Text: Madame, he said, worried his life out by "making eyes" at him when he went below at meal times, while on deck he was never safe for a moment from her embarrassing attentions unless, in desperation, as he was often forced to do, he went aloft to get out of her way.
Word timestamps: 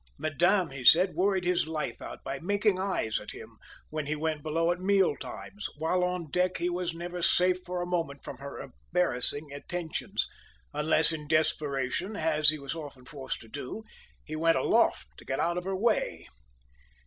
Madame, 0.17 0.71
he 0.71 0.83
said, 0.83 1.13
worried 1.13 1.45
his 1.45 1.67
life 1.67 2.01
out 2.01 2.23
by 2.23 2.39
"making 2.39 2.79
eyes" 2.79 3.19
at 3.19 3.29
him 3.33 3.59
when 3.91 4.07
he 4.07 4.15
went 4.15 4.41
below 4.41 4.71
at 4.71 4.79
meal 4.79 5.15
times, 5.15 5.67
while 5.77 6.03
on 6.03 6.27
deck 6.31 6.57
he 6.57 6.69
was 6.71 6.95
never 6.95 7.21
safe 7.21 7.59
for 7.63 7.83
a 7.83 7.85
moment 7.85 8.23
from 8.23 8.37
her 8.39 8.59
embarrassing 8.59 9.53
attentions 9.53 10.27
unless, 10.73 11.11
in 11.11 11.27
desperation, 11.27 12.15
as 12.15 12.49
he 12.49 12.57
was 12.57 12.73
often 12.73 13.05
forced 13.05 13.41
to 13.41 13.47
do, 13.47 13.83
he 14.25 14.35
went 14.35 14.57
aloft 14.57 15.05
to 15.17 15.23
get 15.23 15.39
out 15.39 15.55
of 15.55 15.65
her 15.65 15.75
way. 15.75 16.27